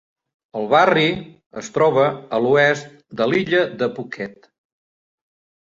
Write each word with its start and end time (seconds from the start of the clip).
El 0.59 0.63
barri 0.71 1.03
es 1.61 1.69
troba 1.75 2.07
a 2.37 2.41
l'oest 2.45 2.89
de 3.21 3.31
l'illa 3.33 3.63
de 3.83 3.93
Phuket. 3.99 4.51